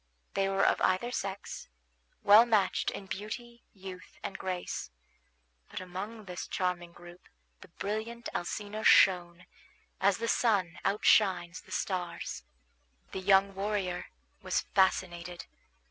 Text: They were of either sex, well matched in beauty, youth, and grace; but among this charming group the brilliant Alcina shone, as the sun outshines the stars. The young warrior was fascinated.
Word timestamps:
They 0.33 0.49
were 0.49 0.65
of 0.65 0.81
either 0.81 1.11
sex, 1.11 1.67
well 2.23 2.43
matched 2.43 2.89
in 2.89 3.05
beauty, 3.05 3.65
youth, 3.71 4.17
and 4.23 4.35
grace; 4.35 4.89
but 5.69 5.79
among 5.79 6.25
this 6.25 6.47
charming 6.47 6.91
group 6.91 7.29
the 7.59 7.67
brilliant 7.67 8.27
Alcina 8.33 8.83
shone, 8.83 9.45
as 9.99 10.17
the 10.17 10.27
sun 10.27 10.79
outshines 10.83 11.61
the 11.61 11.71
stars. 11.71 12.41
The 13.11 13.19
young 13.19 13.53
warrior 13.53 14.07
was 14.41 14.61
fascinated. 14.73 15.45